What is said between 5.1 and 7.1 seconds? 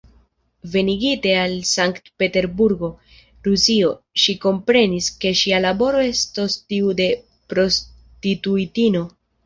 ke ŝia laboro estos tiu